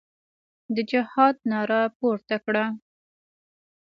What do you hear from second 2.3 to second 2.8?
کړه.